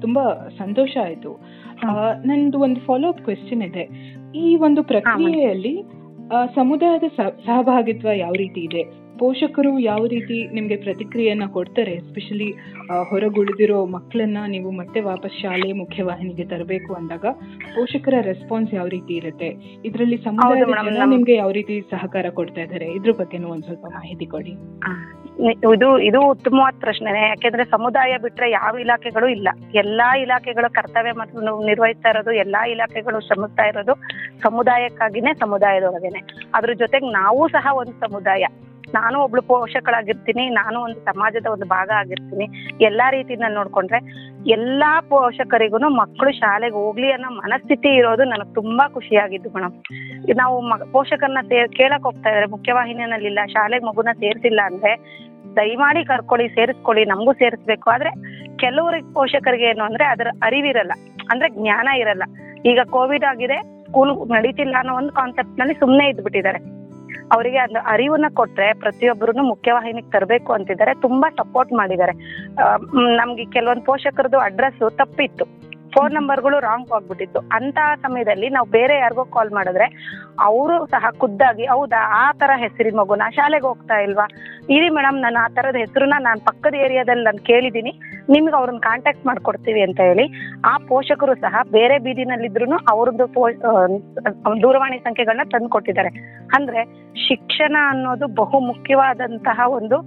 ತುಂಬಾ 0.02 0.24
ಸಂತೋಷ 0.58 0.94
ಆಯ್ತು. 1.06 1.32
ನಂದು 2.30 2.58
ಒಂದು 2.60 2.80
ಫಾಲೋ 2.86 3.08
ಅಪ್ 3.14 3.24
ಕ್ವೆಶನ್ 3.26 3.64
ಇದೆ. 3.64 3.84
ಈ 4.36 4.46
ಒಂದು 4.68 4.82
ಪ್ರಕ್ರಿಯೆಯಲ್ಲಿ 4.84 5.74
ಸಮುದಾಯದ 6.56 7.08
ಸಹಭಾಗಿತ್ವ 7.48 8.10
ಯಾವ 8.16 8.34
ರೀತಿ 8.34 8.62
ಇದೆ? 8.62 8.84
ಪೋಷಕರು 9.20 9.80
ಯಾವ 9.80 10.06
ರೀತಿ 10.06 10.38
ನಿಮಗೆ 10.54 10.76
ಪ್ರತಿಕ್ರಿಯೆಯನ್ನು 10.76 11.48
ಕೊಡ್ತಾರೆ? 11.50 11.92
ಎಸ್ಪೆಷಲಿ 11.92 12.48
ಹೊರಗುಳಿದಿರೋ 13.10 13.86
ಮಕ್ಕಳನ್ನ 13.96 14.40
ನೀವು 14.48 14.72
ಮತ್ತೆ 14.72 15.00
ವಾಪಸ್ 15.02 15.36
ಶಾಲೆ 15.42 15.72
ಮುಖ್ಯವಾಹಿನಿಗೆ 15.74 16.46
ತರಬೇಕು 16.46 16.94
ಅಂದಾಗ 16.94 17.26
ಪೋಷಕರ 17.76 18.16
ರೆಸ್ಪಾನ್ಸ್ 18.22 18.74
ಯಾವ 18.74 18.88
ರೀತಿ 18.88 19.14
ಇರುತ್ತೆ? 19.14 19.50
ಇದರಲ್ಲಿ 19.86 20.18
ಸಮುದಾಯ 20.18 21.06
ನಿಮ್ಗೆ 21.16 21.36
ಯಾವ 21.36 21.52
ರೀತಿ 21.52 21.76
ಸಹಕಾರ 21.92 22.30
ಕೊಡ್ತಾ 22.30 22.62
ಇದ್ದಾರೆ 22.62 22.88
ಇದ್ರ 22.94 23.12
ಬಗ್ಗೆನೂ 23.12 23.50
ಒಂದ್ 23.50 23.64
ಸ್ವಲ್ಪ 23.64 23.86
ಮಾಹಿತಿ 23.96 24.26
ಕೊಡಿ. 24.26 24.54
ಇದು 25.74 25.88
ಇದು 26.00 26.20
ಉತ್ತಮವಾದ 26.30 26.76
ಪ್ರಶ್ನೆನೇ. 26.80 27.24
ಯಾಕೆಂದ್ರೆ 27.28 27.64
ಸಮುದಾಯ 27.66 28.14
ಬಿಟ್ರೆ 28.24 28.48
ಯಾವ 28.52 28.74
ಇಲಾಖೆಗಳು 28.80 29.28
ಇಲ್ಲ. 29.28 29.50
ಎಲ್ಲಾ 29.74 30.08
ಇಲಾಖೆಗಳು 30.24 30.70
ಕರ್ತವ್ಯ 30.74 31.12
ಮತ್ತು 31.22 31.66
ನಿರ್ವಹಿಸ್ತಾ 31.66 32.10
ಇರೋದು 32.10 32.32
ಎಲ್ಲಾ 32.46 32.62
ಇಲಾಖೆಗಳು 32.66 33.20
ಶ್ರಮಿಸ್ತಾ 33.28 33.64
ಇರೋದು 33.64 33.96
ಸಮುದಾಯಕ್ಕಾಗಿನೇ 34.46 35.34
ಸಮುದಾಯದೊಳಗೇನೆ. 35.40 36.22
ಅದ್ರ 36.56 36.74
ಜೊತೆಗೆ 36.84 37.10
ನಾವು 37.12 37.44
ಸಹ 37.48 37.68
ಒಂದು 37.82 37.96
ಸಮುದಾಯ. 38.06 38.46
ನಾನು 38.96 39.18
ಒಬ್ಳು 39.24 39.42
ಪೋಷಕಳಾಗಿರ್ತೀನಿ, 39.42 40.44
ನಾನು 40.50 40.78
ಒಂದು 40.82 41.00
ಸಮಾಜದ 41.00 41.48
ಒಂದು 41.54 41.66
ಭಾಗ 41.66 41.90
ಆಗಿರ್ತೀನಿ, 42.02 42.46
ಎಲ್ಲಾ 42.86 43.10
ರೀತಿಯಿಂದ 43.10 43.48
ನೋಡ್ಕೊಂಡ್ರೆ 43.50 44.00
ಎಲ್ಲಾ 44.56 44.92
ಪೋಷಕರಿಗೂ 45.10 45.90
ಮಕ್ಕಳು 46.02 46.32
ಶಾಲೆಗೆ 46.32 46.78
ಹೋಗ್ಲಿ 46.84 47.12
ಅನ್ನೋ 47.12 47.30
ಮನಸ್ಥಿತಿ 47.30 47.90
ಇರೋದು 47.96 48.24
ನನಗೆ 48.24 48.54
ತುಂಬಾ 48.54 48.86
ಖುಷಿಯಾಗಿದ್ದು 48.88 49.50
ಮೇಡಮ್ 49.56 49.76
ನಾವು 50.38 50.56
ಪೋಷಕರನ್ನ 50.92 51.44
ಸೇರ್ 51.52 51.70
ಕೇಳಕ್ 51.70 52.04
ಹೋಗ್ತಾ 52.04 52.30
ಇದಾರೆ 52.30 52.46
ಮುಖ್ಯವಾಹಿನಿಯಲ್ಲಿ 52.46 53.28
ಇಲ್ಲ, 53.32 53.40
ಶಾಲೆಗೆ 53.56 53.86
ಮಗುನ 53.86 54.14
ಸೇರ್ಸಿಲ್ಲ 54.24 54.62
ಅಂದ್ರೆ 54.66 54.94
ದಯಮಾಡಿ 55.58 56.02
ಕರ್ಕೊಳ್ಳಿ, 56.06 56.48
ಸೇರಿಸ್ಕೊಳ್ಳಿ, 56.50 57.04
ನಮಗೂ 57.06 57.34
ಸೇರಿಸ್ಬೇಕು. 57.34 57.90
ಆದ್ರೆ 57.90 58.12
ಕೆಲವ್ರಿಗೆ 58.58 59.14
ಪೋಷಕರಿಗೆ 59.14 59.66
ಏನು 59.66 59.84
ಅಂದ್ರೆ 59.84 60.06
ಅದರ 60.06 60.28
ಅರಿವಿರಲ್ಲ, 60.44 60.94
ಅಂದ್ರೆ 61.32 61.50
ಜ್ಞಾನ 61.50 61.88
ಇರಲ್ಲ. 62.02 62.24
ಈಗ 62.66 62.80
ಕೋವಿಡ್ 62.90 63.26
ಆಗಿದೆ, 63.32 63.58
ಸ್ಕೂಲ್ 63.88 64.12
ನಡೀತಿಲ್ಲ 64.32 64.76
ಅನ್ನೋ 64.80 64.94
ಒಂದು 64.94 65.12
ಕಾನ್ಸೆಪ್ಟ್ನಲ್ಲಿ 65.12 65.74
ಸುಮ್ಮನೆ 65.74 66.06
ಇದ್ಬಿಟ್ಟಿದ್ದಾರೆ. 66.10 66.77
ಅವರಿಗೆ 67.34 67.58
ಅರಿವನ್ನ 67.86 68.26
ಕೊಟ್ರೆ 68.34 68.74
ಪ್ರತಿಯೊಬ್ಬರು 68.74 69.44
ಮುಖ್ಯವಾಹಿನಿಗೆ 69.44 70.12
ತರಬೇಕು 70.12 70.54
ಅಂತಿದ್ದಾರೆ. 70.54 70.94
ತುಂಬಾ 70.94 71.30
ಸಪೋರ್ಟ್ 71.30 71.74
ಮಾಡಿದ್ದಾರೆ. 71.74 72.14
ನಮ್ಗೆ 73.16 73.46
ಕೆಲವೊಂದು 73.46 73.84
ಪೋಷಕರದು 73.84 74.38
ಅಡ್ರೆಸ್ 74.38 74.98
ತಪ್ಪಿತ್ತು. 74.98 75.67
ಫೋನ್ 75.98 76.14
ನಂಬರ್ಗಳು 76.14 76.58
ರಾಂಗ್ 76.60 76.92
ಆಗ್ಬಿಟ್ಟಿತ್ತು. 76.92 77.40
ಅಂತ 77.52 77.78
ಸಮಯದಲ್ಲಿ 78.02 78.50
ನಾವು 78.50 78.68
ಬೇರೆ 78.70 78.96
ಯಾರಿಗೋ 78.98 79.24
ಕಾಲ್ 79.26 79.52
ಮಾಡಿದ್ರೆ 79.52 79.88
ಅವರು 80.40 80.76
ಸಹ 80.86 81.06
ಖುದ್ದಾಗಿ, 81.18 81.66
ಹೌದಾ, 81.66 82.02
ಆ 82.18 82.32
ತರ 82.32 82.52
ಹೆಸರಿನ 82.58 83.00
ಮಗುನ? 83.00 83.24
ಶಾಲೆಗೆ 83.36 83.68
ಹೋಗ್ತಾ 83.68 83.96
ಇಲ್ವಾ? 84.00 84.26
ಇರಿ 84.70 84.90
ಮೇಡಮ್ 84.90 85.22
ನಾನು 85.22 85.38
ಆ 85.44 85.48
ತರದ 85.48 85.76
ಹೆಸರನ್ನ 85.76 86.14
ನಾನು 86.20 86.40
ಪಕ್ಕದ 86.46 86.76
ಏರಿಯಾದಲ್ಲಿ 86.76 87.24
ನಾನು 87.24 87.42
ಕೇಳಿದ್ದೀನಿ 87.46 87.94
ನಿಮ್ಗೆ 88.30 88.56
ಅವ್ರನ್ನ 88.56 88.80
ಕಾಂಟ್ಯಾಕ್ಟ್ 88.80 89.26
ಮಾಡ್ಕೊಡ್ತೀವಿ 89.26 89.82
ಅಂತ 89.82 90.00
ಹೇಳಿ 90.00 90.26
ಆ 90.66 90.78
ಪೋಷಕರು 90.88 91.36
ಸಹ 91.36 91.56
ಬೇರೆ 91.72 91.98
ಬೀದಿನಲ್ಲಿದ್ರು 92.00 92.78
ಅವ್ರದ್ದು 92.90 93.26
ದೂರವಾಣಿ 94.62 94.98
ಸಂಖ್ಯೆಗಳನ್ನ 95.00 95.50
ತಂದು 95.50 95.70
ಕೊಟ್ಟಿದ್ದಾರೆ. 95.70 96.10
ಅಂದ್ರೆ 96.54 96.84
ಶಿಕ್ಷಣ 97.28 97.76
ಅನ್ನೋದು 97.88 98.28
ಬಹು 98.36 98.60
ಮುಖ್ಯವಾದಂತಹ 98.60 99.60
ಒಂದು 99.68 99.98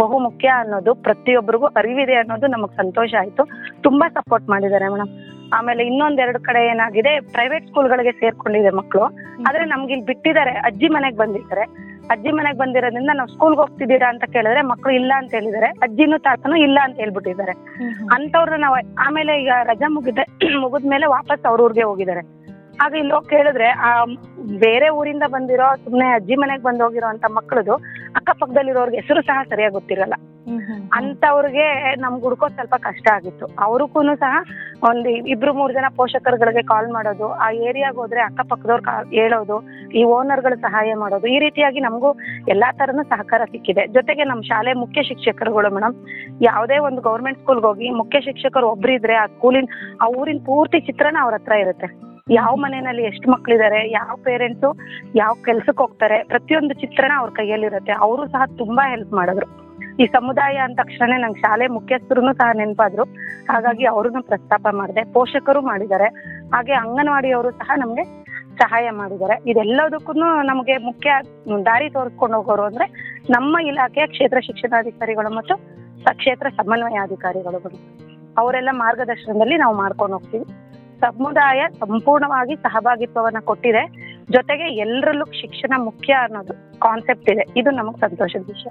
ಬಹು 0.00 0.16
ಮುಖ್ಯ 0.18 0.48
ಅನ್ನೋದು 0.62 0.94
ಪ್ರತಿಯೊಬ್ಬರಿಗೂ 1.06 1.66
ಅರಿವಿದೆ 1.80 2.14
ಅನ್ನೋದು 2.14 2.46
ನಮಗ್ 2.46 2.74
ಸಂತೋಷ 2.76 3.14
ಆಯ್ತು. 3.20 3.42
ತುಂಬಾ 3.82 4.06
ಸಪೋರ್ಟ್ 4.08 4.46
ಮಾಡಿದ್ದಾರೆ 4.50 4.88
ಮೇಡಮ್ 4.88 5.12
ಆಮೇಲೆ 5.52 5.82
ಇನ್ನೊಂದೆರಡು 5.84 6.38
ಕಡೆ 6.42 6.60
ಏನಾಗಿದೆ 6.66 7.20
ಪ್ರೈವೇಟ್ 7.32 7.66
ಸ್ಕೂಲ್ಗಳಿಗೆ 7.66 8.12
ಸೇರ್ಕೊಂಡಿದೆ 8.12 8.70
ಮಕ್ಕಳು 8.70 9.04
ಆದ್ರೆ 9.48 9.64
ನಮ್ಗೆ 9.64 9.92
ಇಲ್ಲಿ 9.92 10.06
ಬಿಟ್ಟಿದ್ದಾರೆ 10.06 10.50
ಅಜ್ಜಿ 10.68 10.88
ಮನೆಗ್ 10.88 11.16
ಬಂದಿದ್ದಾರೆ 11.16 11.64
ಅಜ್ಜಿ 12.12 12.30
ಮನೆಗ್ 12.30 12.58
ಬಂದಿರೋದ್ರಿಂದ 12.58 13.12
ನಾವು 13.14 13.28
ಸ್ಕೂಲ್ಗೆ 13.28 13.60
ಹೋಗ್ತಿದ್ದೀರಾ 13.60 14.08
ಅಂತ 14.08 14.24
ಕೇಳಿದ್ರೆ 14.24 14.62
ಮಕ್ಕಳು 14.62 14.94
ಇಲ್ಲ 14.94 15.12
ಅಂತ 15.16 15.30
ಹೇಳಿದಾರೆ 15.34 15.68
ಅಜ್ಜಿನೂ 15.86 16.18
ತಾತನೂ 16.18 16.56
ಇಲ್ಲ 16.56 16.78
ಅಂತ 16.82 16.96
ಹೇಳ್ಬಿಟ್ಟಿದ್ದಾರೆ. 16.96 17.54
ಅಂತವ್ರನ್ನ 18.16 18.60
ನಾವು 18.64 18.76
ಆಮೇಲೆ 19.06 19.34
ಈಗ 19.42 19.52
ರಜಾ 19.62 19.88
ಮುಗಿದ 19.88 20.18
ಮುಗಿದ್ಮೇಲೆ 20.64 21.06
ವಾಪಸ್ 21.06 21.46
ಅವ್ರ 21.50 21.60
ಊರಿಗೆ 21.60 21.82
ಹೋಗಿದ್ದಾರೆ. 21.82 22.22
ಆಗ 22.82 22.92
ಇಲ್ಲಿ 22.94 23.12
ಹೋಗಿ 23.12 23.28
ಕೇಳಿದ್ರೆ 23.28 23.68
ಆ 23.86 23.90
ಬೇರೆ 24.64 24.88
ಊರಿಂದ 24.88 25.22
ಬಂದಿರೋ 25.34 25.68
ಸುಮ್ನೆ 25.84 26.06
ಅಜ್ಜಿ 26.12 26.34
ಮನೆಗ್ 26.34 26.62
ಬಂದ್ 26.62 26.82
ಹೋಗಿರೋ 26.82 27.06
ಅಂತ 27.06 27.24
ಮಕ್ಕಳದು 27.30 27.74
ಅಕ್ಕಪಕ್ಕದಲ್ಲಿರೋರ್ಗೆ 28.18 28.96
ಹೆಸರು 28.96 29.20
ಸಹ 29.22 29.38
ಸರಿಯಾಗಿ 29.50 29.74
ಗೊತ್ತಿರಲ್ಲ. 29.74 30.14
ಅಂತವ್ರಿಗೆ 30.98 31.66
ನಮ್ಗೆ 31.96 32.22
ಹುಡ್ಕೋದ್ 32.22 32.54
ಸ್ವಲ್ಪ 32.54 32.74
ಕಷ್ಟ 32.86 33.06
ಆಗಿತ್ತು. 33.08 33.46
ಅವ್ರಿಗೂ 33.58 34.14
ಸಹ 34.24 34.32
ಒಂದು 34.82 35.10
ಇಬ್ರು 35.34 35.52
ಮೂರ್ 35.54 35.72
ಜನ 35.72 35.88
ಪೋಷಕರುಗಳಿಗೆ 35.96 36.62
ಕಾಲ್ 36.62 36.88
ಮಾಡೋದು 36.88 37.28
ಆ 37.44 37.50
ಏರಿಯಾಗ 37.50 37.94
ಹೋದ್ರೆ 37.94 38.20
ಅಕ್ಕಪಕ್ಕದವ್ರು 38.20 38.84
ಹೇಳೋದು 39.10 39.56
ಈ 39.98 40.04
ಓನರ್ಗಳು 40.04 40.56
ಸಹಾಯ 40.56 40.94
ಮಾಡೋದು 40.94 41.26
ಈ 41.26 41.38
ರೀತಿಯಾಗಿ 41.38 41.80
ನಮಗೂ 41.80 42.10
ಎಲ್ಲಾ 42.48 42.72
ತರನು 42.72 43.02
ಸಹಕಾರ 43.04 43.42
ಸಿಕ್ಕಿದೆ. 43.44 43.86
ಜೊತೆಗೆ 43.86 44.24
ನಮ್ಮ 44.24 44.42
ಶಾಲೆ 44.42 44.72
ಮುಖ್ಯ 44.74 45.02
ಶಿಕ್ಷಕರುಗಳು 45.02 45.70
ಮೇಡಮ್ 45.70 45.96
ಯಾವುದೇ 46.40 46.78
ಒಂದು 46.78 47.00
ಗೌರ್ಮೆಂಟ್ 47.00 47.38
ಸ್ಕೂಲ್ಗೆ 47.38 47.66
ಹೋಗಿ 47.66 47.90
ಮುಖ್ಯ 47.90 48.20
ಶಿಕ್ಷಕರು 48.20 48.68
ಒಬ್ರಿದ್ರೆ 48.68 49.14
ಆ 49.14 49.26
ಸ್ಕೂಲಿನ 49.26 49.66
ಆ 50.00 50.06
ಊರಿನ 50.06 50.38
ಪೂರ್ತಿ 50.46 50.80
ಚಿತ್ರಣ 50.80 51.16
ಅವ್ರ 51.20 51.34
ಹತ್ರ 51.34 51.52
ಇರುತ್ತೆ. 51.52 52.13
ಯಾವ 52.32 52.56
ಮನೆಯಲ್ಲಿ 52.56 53.02
ಎಷ್ಟು 53.02 53.30
ಮಕ್ಕಳಿದ್ದಾರೆ 53.30 53.90
ಯಾವ 53.90 54.16
ಪೇರೆಂಟ್ಸು 54.24 54.68
ಯಾವ 55.14 55.32
ಕೆಲ್ಸಕ್ಕೆ 55.44 55.82
ಹೋಗ್ತಾರೆ, 55.82 56.22
ಪ್ರತಿಯೊಂದು 56.22 56.74
ಚಿತ್ರಣ 56.74 57.12
ಅವ್ರ 57.18 57.30
ಕೈಯಲ್ಲಿರುತ್ತೆ. 57.30 57.92
ಅವರು 57.92 58.26
ಸಹ 58.26 58.42
ತುಂಬಾ 58.58 58.90
ಹೆಲ್ಪ್ 58.90 59.12
ಮಾಡಿದ್ರು. 59.12 59.46
ಈ 60.02 60.06
ಸಮುದಾಯ 60.06 60.56
ಅಂದ 60.56 60.76
ತಕ್ಷಣ 60.76 61.12
ನಂಗೆ 61.16 61.40
ಶಾಲೆ 61.40 61.66
ಮುಖ್ಯಸ್ಥರು 61.66 62.32
ಸಹ 62.32 62.48
ನೆನಪಾದ್ರು. 62.54 63.04
ಹಾಗಾಗಿ 63.50 63.84
ಅವ್ರನ್ನ 63.84 64.22
ಪ್ರಸ್ತಾಪ 64.26 64.66
ಮಾಡಿದೆ, 64.72 65.12
ಪೋಷಕರು 65.12 65.60
ಮಾಡಿದ್ದಾರೆ. 65.60 66.08
ಹಾಗೆ 66.54 66.72
ಅಂಗನವಾಡಿಯವರು 66.72 67.50
ಸಹ 67.50 67.70
ನಮ್ಗೆ 67.76 68.04
ಸಹಾಯ 68.56 68.90
ಮಾಡಿದ್ದಾರೆ. 68.90 69.50
ಇದೆಲ್ಲದಕ್ಕೂ 69.50 70.12
ನಮಗೆ 70.42 70.78
ಮುಖ್ಯ 70.78 71.10
ದಾರಿ 71.66 71.90
ತೋರಿಸ್ಕೊಂಡು 71.90 72.36
ಹೋಗೋರು 72.36 72.62
ಅಂದ್ರೆ 72.62 72.86
ನಮ್ಮ 73.30 73.58
ಇಲಾಖೆಯ 73.66 74.06
ಕ್ಷೇತ್ರ 74.06 74.40
ಶಿಕ್ಷಣಾಧಿಕಾರಿಗಳು 74.40 75.36
ಮತ್ತು 75.36 75.56
ಕ್ಷೇತ್ರ 75.56 76.12
ಕ್ಷೇತ್ರ 76.12 76.48
ಸಮನ್ವಯಾಧಿಕಾರಿಗಳು. 76.48 77.60
ಅವರೆಲ್ಲ 78.38 78.68
ಮಾರ್ಗದರ್ಶನದಲ್ಲಿ 78.72 79.56
ನಾವು 79.56 79.76
ಮಾಡ್ಕೊಂಡು 79.76 80.16
ಹೋಗ್ತೀವಿ. 80.16 80.63
ಸಮುದಾಯ 81.04 81.60
ಸಂಪೂರ್ಣವಾಗಿ 81.80 82.56
ಸಹಭಾಗಿತ್ವವನ್ನ 82.56 83.40
ಕೊಟ್ಟಿದೆ. 83.44 83.84
ಜೊತೆಗೆ 84.32 84.66
ಎಲ್ಲರಲ್ಲೂ 84.84 85.26
ಶಿಕ್ಷಣ 85.40 85.72
ಮುಖ್ಯ 85.88 86.12
ಅನ್ನೋದು 86.26 86.54
ಕಾನ್ಸೆಪ್ಟ್ 86.80 87.30
ಇದೆ. 87.30 87.44
ಇದು 87.60 87.70
ನಮಗ್ 87.70 87.98
ಸಂತೋಷದ 87.98 88.44
ವಿಷಯ. 88.52 88.70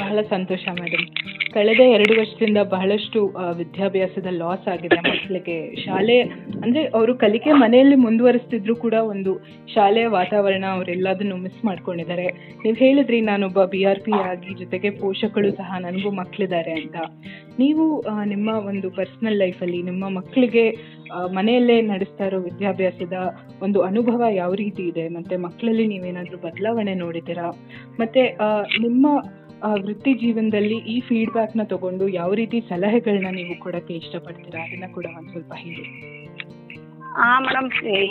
ಬಹಳ 0.00 0.18
ಸಂತೋಷ 0.30 0.64
ಮೇಡಮ್ 0.80 1.06
ಕಳೆದ 1.54 1.82
ಎರಡು 1.94 2.12
ವರ್ಷದಿಂದ 2.18 2.58
ಬಹಳಷ್ಟು 2.72 3.20
ವಿದ್ಯಾಭ್ಯಾಸದ 3.56 4.28
ಲಾಸ್ 4.32 4.66
ಆಗಿದೆ. 4.68 4.98
ಮಕ್ಕಳಿಗೆ 5.06 5.56
ಶಾಲೆ, 5.84 6.18
ಅಂದ್ರೆ 6.64 6.82
ಅವರು 6.98 7.12
ಕಲಿಕೆ 7.14 7.52
ಮನೆಯಲ್ಲಿ 7.52 7.96
ಮುಂದುವರಿಸ್ತಿದ್ರು 8.04 8.74
ಕೂಡ 8.76 8.96
ಒಂದು 9.14 9.32
ಶಾಲೆಯ 9.74 10.06
ವಾತಾವರಣ 10.16 10.64
ಅವರೆಲ್ಲದನ್ನು 10.72 11.36
ಮಿಸ್ 11.36 11.64
ಮಾಡ್ಕೊಂಡಿದ್ದಾರೆ. 11.64 12.26
ನೀವು 12.62 12.76
ಹೇಳಿದ್ರಿ, 12.76 13.20
ನಾನೊಬ್ಬ 13.20 13.64
ಬಿ 13.64 13.80
ಆರ್ 13.84 14.00
ಪಿ 14.00 14.14
ಆಗಿ, 14.30 14.52
ಜೊತೆಗೆ 14.54 14.90
ಪೋಷಕರು 14.90 15.50
ಸಹ, 15.56 15.78
ನನಗೂ 15.80 16.12
ಮಕ್ಕಳಿದ್ದಾರೆ 16.20 16.74
ಅಂತ. 16.82 16.96
ನೀವು 17.58 18.00
ಆ, 18.00 18.24
ನಿಮ್ಮ 18.24 18.48
ಒಂದು 18.48 18.90
ಪರ್ಸನಲ್ 18.90 19.36
ಲೈಫಲ್ಲಿ 19.36 19.82
ನಿಮ್ಮ 19.82 20.08
ಮಕ್ಕಳಿಗೆ 20.08 20.70
ಆ, 21.12 21.26
ಮನೆಯಲ್ಲೇ 21.26 21.80
ನಡೆಸ್ತಾ 21.82 22.24
ಇರೋ 22.24 22.38
ವಿದ್ಯಾಭ್ಯಾಸದ 22.38 23.12
ಒಂದು 23.62 23.80
ಅನುಭವ 23.80 24.22
ಯಾವ 24.30 24.54
ರೀತಿ 24.54 24.82
ಇದೆ? 24.82 25.08
ಮತ್ತೆ 25.08 25.36
ಮಕ್ಕಳಲ್ಲಿ 25.36 25.86
ನೀವೇನಾದ್ರೂ 25.86 26.38
ಬದಲಾವಣೆ 26.38 26.94
ನೋಡಿದ್ದೀರಾ? 26.94 27.50
ಮತ್ತೆ 28.00 28.26
ಆ, 28.26 28.62
ನಿಮ್ಮ 28.80 29.06
ಆ, 29.62 29.74
ವೃತ್ತಿ 29.74 30.14
ಜೀವನದಲ್ಲಿ 30.14 30.76
ಈ 30.76 31.00
ಫೀಡ್ಬ್ಯಾಕ್ನ 31.00 31.62
ತಗೊಂಡು 31.62 32.08
ಯಾವ 32.08 32.34
ರೀತಿ 32.34 32.60
ಸಲಹೆಗಳನ್ನ 32.60 33.26
ನೀವು 33.34 33.60
ಕೊಡಕ್ಕೆ 33.60 33.94
ಇಷ್ಟಪಡ್ತೀರಾ? 33.94 34.62
ಅದನ್ನ 34.62 34.92
ಕೂಡ 34.92 35.06
ಒಂದ್ 35.18 35.30
ಸ್ವಲ್ಪ 35.30 35.52
ಹೇಳಿ. 35.56 35.84
ಹಾ 37.02 37.40
ಮೇಡಮ್ 37.40 37.70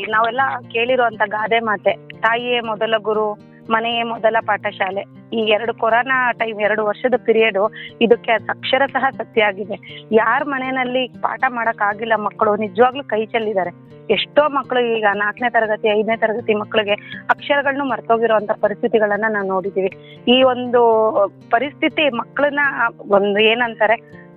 ನಾವೆಲ್ಲ 0.09 0.41
ಕೇಳಿರುವಂತ 0.71 1.21
ಗಾದೆ 1.25 1.59
ಮಾತೆ. 1.59 1.95
ತಾಯಿಯೇ 2.21 2.59
ಮೊದಲ 2.59 2.93
ಗುರು 2.97 3.33
ಮನೆಯೇ 3.69 4.03
ಮೊದಲ 4.03 4.35
ಪಾಠಶಾಲೆ. 4.41 5.18
ಈ 5.33 5.37
ಎರಡು 5.37 5.73
ಕೊರೋನಾ 5.73 6.31
ಟೈಮ್ 6.31 6.61
ಎರಡು 6.61 6.85
ವರ್ಷದ 6.85 7.13
ಪಿರಿಯಡ್ 7.25 7.57
ಇದಕ್ಕೆ 8.01 8.31
ಅಕ್ಷರ 8.31 8.81
ಸಹ 8.93 9.09
ಸತ್ಯ 9.09 9.43
ಆಗಿದೆ. 9.43 10.07
ಯಾರ 10.11 10.41
ಮನೆಯಲ್ಲಿ 10.43 11.07
ಪಾಠ 11.07 11.43
ಮಾಡಕ್ 11.49 11.81
ಆಗಿಲ್ಲ 11.81 12.15
ಮಕ್ಕಳು, 12.15 12.55
ನಿಜವಾಗ್ಲೂ 12.55 13.03
ಕೈ 13.03 13.25
ಚೆಲ್ಲಿದ್ದಾರೆ. 13.25 13.89
ಎಷ್ಟೋ 14.09 14.49
ಮಕ್ಕಳು 14.49 14.79
ಈಗ 14.79 15.05
ನಾಲ್ಕನೇ 15.15 15.49
ತರಗತಿ, 15.49 15.87
ಐದನೇ 15.87 16.17
ತರಗತಿ 16.17 16.53
ಮಕ್ಕಳಿಗೆ 16.53 16.91
ಅಕ್ಷರಗಳನ್ನು 17.29 17.85
ಮರ್ತೋಗಿರುವಂತ 17.85 18.51
ಪರಿಸ್ಥಿತಿಗಳನ್ನ 18.61 19.25
ನಾವು 19.29 19.47
ನೋಡಿದೀವಿ. 19.47 19.91
ಈ 20.27 20.43
ಒಂದು 20.43 20.81
ಪರಿಸ್ಥಿತಿ 21.49 22.09
ಮಕ್ಕಳನ್ನ 22.09 22.59
ಒಂದು 23.09 23.39
ಏನಂತಾರೆ 23.39 24.29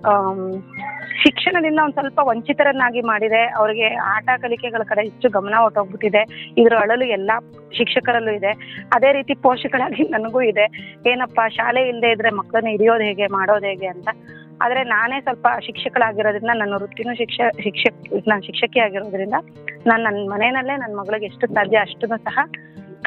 ಶಿಕ್ಷಣದಿಂದ 1.23 1.79
ಒಂದ್ 1.83 1.93
ಸ್ವಲ್ಪ 1.93 2.19
ವಂಚಿತರನ್ನಾಗಿ 2.23 3.01
ಮಾಡಿದೆ. 3.01 3.41
ಅವರಿಗೆ 3.45 3.95
ಆಟ 3.95 4.29
ಕಲಿಕೆಗಳ 4.41 4.81
ಕಡೆ 4.83 5.01
ಹೆಚ್ಚು 5.01 5.29
ಗಮನ 5.29 5.53
ಹೊಟ್ಟೋಗ್ಬಿಟ್ಟಿದೆ 5.55 6.51
ಇದ್ರ 6.57 6.77
ಅಳಲು 6.77 7.05
ಎಲ್ಲಾ 7.05 7.35
ಶಿಕ್ಷಕರಲ್ಲೂ 7.77 8.31
ಇದೆ. 8.31 8.51
ಅದೇ 8.93 9.11
ರೀತಿ 9.11 9.33
ಪೋಷಕರಾಗಿ 9.33 10.03
ನನಗೂ 10.03 10.41
ಇದೆ. 10.41 10.65
ಏನಪ್ಪಾ, 11.07 11.47
ಶಾಲೆ 11.47 11.87
ಇಲ್ಲದೆ 11.87 12.11
ಇದ್ರೆ 12.11 12.29
ಮಕ್ಕಳನ್ನ 12.29 12.67
ಹಿಡಿಯೋದು 12.67 13.03
ಹೇಗೆ, 13.03 13.27
ಮಾಡೋದು 13.27 13.65
ಹೇಗೆ 13.65 13.87
ಅಂತ. 13.87 14.07
ಆದ್ರೆ 14.61 14.83
ನಾನೇ 14.83 15.21
ಸ್ವಲ್ಪ 15.21 15.47
ಶಿಕ್ಷಕಳಾಗಿರೋದ್ರಿಂದ, 15.65 16.49
ನನ್ನ 16.53 16.73
ವೃತ್ತಿನೂ 16.73 17.15
ಶಿಕ್ಷ, 17.15 17.39
ಶಿಕ್ಷಕ್, 17.63 18.27
ನಾನು 18.27 18.41
ಶಿಕ್ಷಕಿ 18.41 18.79
ಆಗಿರೋದ್ರಿಂದ, 18.79 19.33
ನಾನು 19.87 20.03
ನನ್ನ 20.03 20.31
ಮನೆಯಲ್ಲೇ 20.31 20.77
ನನ್ನ 20.77 20.99
ಮಗಳಿಗೆ 20.99 21.25
ಎಷ್ಟು 21.25 21.47
ಸಾಧ್ಯ 21.47 21.77
ಅಷ್ಟನ್ನು 21.77 22.17
ಸಹ 22.17 22.39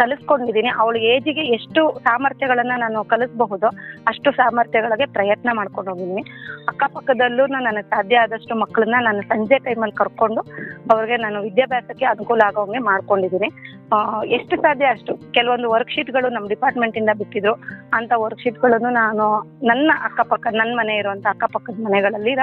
ಕಲಿಸ್ಕೊಂಡಿದ್ದೀನಿ. 0.01 0.71
ಅವಳ 0.83 0.97
ಏಜಿಗೆ 1.13 1.43
ಎಷ್ಟು 1.57 1.83
ಸಾಮರ್ಥ್ಯಗಳನ್ನ 2.05 2.75
ನಾನು 2.85 2.99
ಕಲಿಸಬಹುದು 3.13 3.69
ಅಷ್ಟು 4.07 4.31
ಸಾಮರ್ಥ್ಯಗಳಿಗೆ 4.41 5.07
ಪ್ರಯತ್ನ 5.13 5.51
ಮಾಡ್ಕೊಂಡು 5.57 5.91
ಹೋಗಿದ್ದೀನಿ 5.91 6.25
ಅಕ್ಕಪಕ್ಕದಲ್ಲೂ 6.69 7.47
ನನಗೆ 7.47 7.83
ಸಾಧ್ಯ 7.91 8.17
ಆದಷ್ಟು 8.19 8.55
ಮಕ್ಕಳನ್ನ 8.63 8.99
ನಾನು 9.09 9.21
ಸಂಜೆ 9.23 9.59
ಟೈಮಲ್ಲಿ 9.67 9.97
ಕರ್ಕೊಂಡು 9.97 10.41
ಅವ್ರಿಗೆ 10.93 11.17
ನಾನು 11.25 11.39
ವಿದ್ಯಾಭ್ಯಾಸಕ್ಕೆ 11.43 12.07
ಅನುಕೂಲ 12.07 12.41
ಆಗೋಂಗೆ 12.47 12.81
ಮಾಡ್ಕೊಂಡಿದ್ದೀನಿ. 12.91 13.51
ಎಷ್ಟು 14.37 14.55
ಸಾಧ್ಯ 14.57 14.87
ಅಷ್ಟು. 14.95 15.13
ಕೆಲವೊಂದು 15.33 15.69
ವರ್ಕ್ಶೀಟ್ಗಳು 15.71 16.29
ನಮ್ಮ 16.35 16.47
ಡಿಪಾರ್ಟ್ಮೆಂಟ್ 16.49 16.97
ಇಂದ 16.97 17.13
ಬಿಟ್ಟಿದ್ರು. 17.19 17.55
ಅಂತ 17.99 18.13
ವರ್ಕ್ಶೀಟ್ಗಳನ್ನು 18.17 18.91
ನಾನು 18.91 19.27
ನನ್ನ 19.67 19.91
ಅಕ್ಕಪಕ್ಕ, 20.05 20.47
ನನ್ನ 20.61 20.73
ಮನೆ 20.77 20.95
ಇರುವಂತ 20.97 21.27
ಅಕ್ಕಪಕ್ಕದ 21.31 21.79
ಮನೆಗಳಲ್ಲಿ 21.85 22.35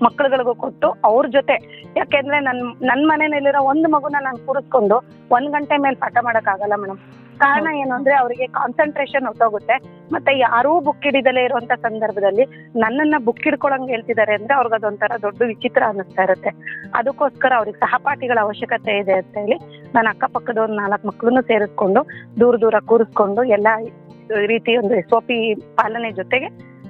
ಇರೋ 0.00 0.06
ಮಕ್ಕಳುಗಳಿಗೂ 0.06 0.54
ಕೊಟ್ಟು 0.62 0.88
ಅವ್ರ 1.04 1.24
ಜೊತೆ. 1.36 1.56
ಯಾಕೆಂದ್ರೆ 1.96 2.38
ನನ್ 2.48 2.60
ನನ್ 2.90 3.02
ಮನೆಯಲ್ಲಿರೋ 3.10 3.60
ಒಂದು 3.72 3.88
ಮಗುನ 3.94 4.16
ನಾನು 4.20 4.38
ಕೂರಿಸ್ಕೊಂಡು 4.46 4.96
ಒಂದ್ 5.30 5.50
ಗಂಟೆ 5.56 5.76
ಮೇಲೆ 5.84 5.96
ಪಾಠ 6.04 6.16
ಮಾಡಕ್ 6.28 6.50
ಆಗಲ್ಲ 6.54 6.74
ಮೇಡಮ್ 6.82 7.00
ಕಾರಣ 7.40 7.68
ಏನು 7.80 7.92
ಅಂದ್ರೆ 7.96 8.14
ಅವರಿಗೆ 8.14 8.46
ಕಾನ್ಸಂಟ್ರೇಷನ್ 8.56 9.26
ಹೊತ್ತೋಗುತ್ತೆ 9.26 9.76
ಮತ್ತೆ 10.12 10.32
ಯಾರೂ 10.38 10.72
ಬುಕ್ 10.86 11.04
ಹಿಡಿದಲೇ 11.06 11.42
ಇರುವಂತ 11.44 11.72
ಸಂದರ್ಭದಲ್ಲಿ 11.84 12.44
ನನ್ನನ್ನ 12.76 13.18
ಬುಕ್ 13.26 13.40
ಹಿಡ್ಕೊಳಂಗ್ 13.46 13.88
ಹೇಳ್ತಿದ್ದಾರೆ 13.88 14.32
ಅಂದ್ರೆ 14.34 14.54
ಅವ್ರಿಗೆ 14.54 14.76
ಅದೊಂಥರ 14.78 15.16
ದೊಡ್ಡ 15.22 15.40
ವಿಚಿತ್ರ 15.52 15.82
ಅನ್ನಿಸ್ತಾ 15.88 16.22
ಇರುತ್ತೆ. 16.26 16.50
ಅದಕ್ಕೋಸ್ಕರ 16.98 17.52
ಅವ್ರಿಗೆ 17.60 17.78
ಸಹಪಾಠಿಗಳ 17.84 18.38
ಅವಶ್ಯಕತೆ 18.46 18.94
ಇದೆ 19.02 19.14
ಅಂತ 19.20 19.34
ಹೇಳಿ 19.38 19.56
ನಾನು 19.94 20.08
ಅಕ್ಕಪಕ್ಕದ 20.08 20.58
ಒಂದು 20.58 20.78
ನಾಲ್ಕು 20.82 21.08
ಮಕ್ಕಳನ್ನು 21.08 21.42
ಸೇರಿಸ್ಕೊಂಡು 21.42 22.02
ದೂರ 22.40 22.54
ದೂರ 22.64 22.78
ಕೂರಿಸ್ಕೊಂಡು 22.90 23.44
ಎಲ್ಲಾ 23.58 23.74
ರೀತಿ 24.46 24.72
ಒಂದು 24.76 24.94
ಎಸ್ 24.94 25.14
ಒ 25.16 25.20
ಪಿ 25.20 25.38
ಪಾಲನೆ 25.78 26.10
ಜೊತೆಗೆ 26.12 26.48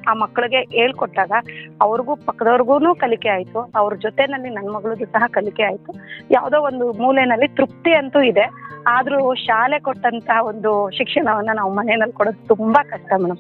ಆ 0.09 0.15
ಮಕ್ಕಳಿಗೆ 0.15 0.59
ಹೇಳ್ಕೊಟ್ಟಾಗ 0.59 1.33
ಅವ್ರಿಗೂ 1.81 2.17
ಪಕ್ಕದವ್ರಿಗೂ 2.17 2.95
ಕಲಿಕೆ 2.95 3.29
ಆಯ್ತು. 3.29 3.73
ಅವ್ರ 3.77 3.95
ಜೊತೆನಲ್ಲಿ 3.95 4.51
ನನ್ನ 4.51 4.71
ಮಗಳಿಗೂ 4.71 5.05
ಸಹ 5.05 5.25
ಕಲಿಕೆ 5.27 5.63
ಆಯ್ತು. 5.63 5.93
ಯಾವುದೋ 6.31 6.61
ಒಂದು 6.61 6.93
ಮೂಲೆನಲ್ಲಿ 6.93 7.49
ತೃಪ್ತಿ 7.49 7.95
ಅಂತೂ 7.95 8.23
ಇದೆ. 8.23 8.51
ಆದ್ರೂ 8.87 9.35
ಶಾಲೆ 9.35 9.79
ಕೊಟ್ಟಂತಹ 9.79 10.45
ಒಂದು 10.45 10.91
ಶಿಕ್ಷಣವನ್ನ 10.91 11.51
ನಾವು 11.55 11.75
ಮನೆಯಲ್ಲಿ 11.75 12.13
ಕೊಡೋದು 12.13 12.47
ತುಂಬಾ 12.47 12.83
ಕಷ್ಟ 12.83 13.13
ಮೇಡಮ್ 13.13 13.37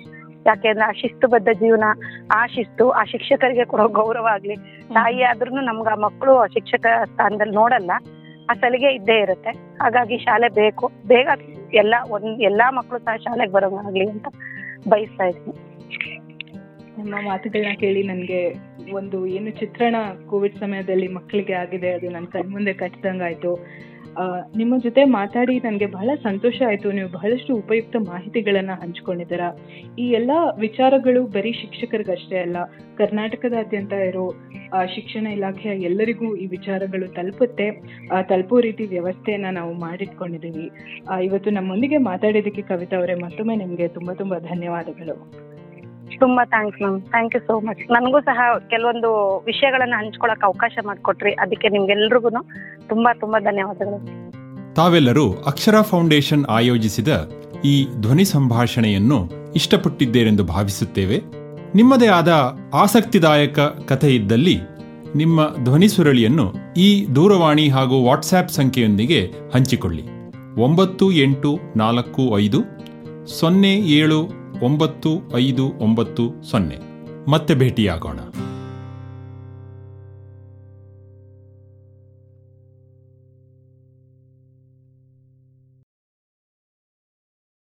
ಯಾಕೆಂದ್ರೆ 0.46 0.84
ಆ 0.84 0.90
ಶಿಸ್ತುಬದ್ಧ 0.90 1.48
ಜೀವನ, 1.48 1.84
ಆ 2.34 2.46
ಶಿಸ್ತು, 2.46 2.90
ಆ 2.90 3.04
ಶಿಕ್ಷಕರಿಗೆ 3.04 3.64
ಕೊಡೋ 3.64 3.88
ಗೌರವ 3.88 4.26
ಆಗ್ಲಿ, 4.26 4.56
ತಾಯಿ 4.80 5.22
ಆದ್ರೂ 5.22 5.60
ನಮ್ಗೆ 5.60 5.92
ಆ 5.92 5.94
ಮಕ್ಕಳು 5.94 6.52
ಶಿಕ್ಷಕ 6.52 6.86
ಸ್ಥಾನದಲ್ಲಿ 7.04 7.54
ನೋಡಲ್ಲ. 7.54 7.90
ಆ 8.50 8.54
ಸಲಿಗೆ 8.54 8.94
ಇದ್ದೇ 8.94 9.18
ಇರುತ್ತೆ. 9.18 9.50
ಹಾಗಾಗಿ 9.50 10.18
ಶಾಲೆ 10.18 10.48
ಬೇಕು. 10.48 10.90
ಬೇಗ 11.06 11.28
ಎಲ್ಲಾ 11.74 12.06
ಒಂದ್, 12.10 12.40
ಎಲ್ಲಾ 12.40 12.70
ಮಕ್ಕಳು 12.70 12.98
ಸಹ 12.98 13.16
ಶಾಲೆಗೆ 13.16 13.52
ಬರೋಂಗಾಗ್ಲಿ 13.52 14.10
ಅಂತ 14.10 14.28
ಬಯಸ್ತಾ 14.88 15.24
ಇದ್ದೀನಿ. 15.24 15.69
ನಿಮ್ಮ 16.98 17.14
ಮಾತುಗಳನ್ನ 17.28 17.74
ಕೇಳಿ 17.82 18.00
ನನಗೆ 18.12 18.40
ಒಂದು 18.98 19.18
ಏನು 19.36 19.50
ಚಿತ್ರಣ 19.60 19.96
ಕೋವಿಡ್ 20.30 20.60
ಸಮಯದಲ್ಲಿ 20.62 21.08
ಮಕ್ಕಳಿಗೆ 21.18 21.54
ಆಗಿದೆ, 21.62 21.90
ಅದು 21.96 22.06
ನನ್ನ 22.16 22.28
ಕಣ್ಮುಂದೆ 22.34 22.74
ಕಟ್ಟಿದಂಗಾಯ್ತು 22.82 23.52
ನಿಮ್ಮ 24.60 24.74
ಜೊತೆ 24.84 25.02
ಮಾತಾಡಿ 25.16 25.54
ನನಗೆ 25.64 25.86
ಬಹಳ 25.96 26.10
ಸಂತೋಷ 26.24 26.56
ಆಯ್ತು. 26.68 26.88
ನೀವು 26.96 27.08
ಬಹಳಷ್ಟು 27.16 27.50
ಉಪಯುಕ್ತ 27.60 27.96
ಮಾಹಿತಿಗಳನ್ನು 28.08 28.74
ಹಂಚ್ಕೊಂಡಿದ್ದೀರ. 28.82 29.44
ಈ 30.02 30.06
ಎಲ್ಲ 30.18 30.32
ವಿಚಾರಗಳು 30.64 31.20
ಬರೀ 31.36 31.52
ಶಿಕ್ಷಕರಿಗಷ್ಟೇ 31.60 32.38
ಅಲ್ಲ, 32.46 32.56
ಕರ್ನಾಟಕದಾದ್ಯಂತ 33.00 33.92
ಇರೋ 34.08 34.24
ಶಿಕ್ಷಣ 34.94 35.26
ಇಲಾಖೆಯ 35.36 35.74
ಎಲ್ಲರಿಗೂ 35.90 36.28
ಈ 36.42 36.46
ವಿಚಾರಗಳು 36.56 37.08
ತಲುಪುತ್ತೆ. 37.18 37.68
ತಲುಪೋ 38.32 38.58
ರೀತಿ 38.68 38.86
ವ್ಯವಸ್ಥೆಯನ್ನ 38.94 39.50
ನಾವು 39.60 39.72
ಮಾಡಿಟ್ಕೊಂಡಿದ್ದೀವಿ 39.86 40.66
ಇವತ್ತು 41.28 41.52
ನಮ್ಮೊಂದಿಗೆ 41.58 42.00
ಮಾತಾಡಿದ್ದಕ್ಕೆ 42.10 42.64
ಕವಿತಾ 42.72 42.98
ಅವರೇ 43.02 43.16
ಮತ್ತೊಮ್ಮೆ 43.24 43.56
ನಿಮಗೆ 43.64 43.88
ತುಂಬ 43.98 44.12
ತುಂಬ 44.22 44.34
ಧನ್ಯವಾದಗಳು. 44.50 45.16
ತುಂಬಾ 46.18 46.44
thanks 46.44 46.82
ma'am 46.82 47.02
thank 47.02 47.36
you 47.36 47.40
so 47.40 47.60
much 47.60 47.90
ನನಗೂ 47.90 48.20
ಸಹ 48.20 48.58
ಕೆಲವೊಂದು 48.70 49.38
ವಿಷಯಗಳನ್ನ 49.46 49.94
ಹಂಚ್ಕೊಳಕ್ 49.96 50.44
ಅವಕಾಶ 50.44 50.78
ಮಾಡಿಕೊಟ್ರಿ. 50.86 51.32
ಅದಕ್ಕೆ 51.32 51.68
ನಿಮ್ಗೆಲ್ರಿಗೂ 51.68 52.30
ತುಂಬಾ 52.88 53.14
ತುಂಬಾ 53.14 53.40
ಧನ್ಯವಾದಗಳು. 53.40 54.30
ತಾವೆಲ್ಲರೂ 54.74 55.32
ಅಕ್ಷರ 55.32 55.80
ಫೌಂಡೇಶನ್ 55.80 56.44
ಆಯೋಜಿಸಿದ 56.44 57.30
ಈ 57.64 57.86
ಧ್ವನಿ 58.00 58.24
ಸಂಭಾಷಣೆಯನ್ನು 58.24 59.30
ಇಷ್ಟಪಟ್ಟಿದ್ದೇರೆಂದು 59.56 60.44
ಭಾವಿಸುತ್ತೇವೆ. 60.44 61.20
ನಿಮ್ಮದೇ 61.74 62.06
ಆದ 62.06 62.56
ಆಸಕ್ತಿದಾಯಕ 62.74 63.58
ಕಥೆ 63.60 64.14
ಇದ್ದಲ್ಲಿ 64.14 64.60
ನಿಮ್ಮ 65.16 65.40
ಧ್ವನಿ 65.64 65.88
ಸುರಳಿಯನ್ನು 65.88 66.74
ಈ 66.76 67.06
ದೂರವಾಣಿ 67.14 67.68
ಹಾಗೂ 67.68 68.04
ವಾಟ್ಸ್ಆ್ಯಪ್ 68.04 68.48
ಸಂಖ್ಯೆಯೊಂದಿಗೆ 68.48 69.30
ಹಂಚಿಕೊಳ್ಳಿ. 69.54 70.02
ಒಂಬತ್ತು 70.60 71.12
ಎಂಟು 71.12 71.58
ನಾಲ್ಕು 71.76 72.38
ಐದು 72.38 72.60
ಸೊನ್ನೆ 73.26 73.76
ಏಳು 73.76 74.39
ಒಂಬತ್ತು 74.62 75.36
ಐದು 75.36 75.72
ಒಂಬತ್ತು 75.80 76.42
ಸೊನ್ನೆ. 76.50 76.78
ಮತ್ತೆ 77.30 77.54
ಭೇಟಿಯಾಗೋಣ. 77.54 78.18